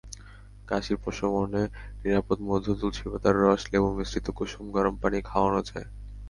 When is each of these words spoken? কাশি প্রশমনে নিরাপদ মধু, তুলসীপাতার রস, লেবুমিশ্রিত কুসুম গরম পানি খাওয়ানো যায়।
কাশি 0.67 0.93
প্রশমনে 1.03 1.63
নিরাপদ 2.03 2.37
মধু, 2.47 2.71
তুলসীপাতার 2.79 3.35
রস, 3.43 3.61
লেবুমিশ্রিত 3.71 4.27
কুসুম 4.37 4.65
গরম 4.75 4.93
পানি 5.01 5.17
খাওয়ানো 5.29 5.61
যায়। 5.69 5.87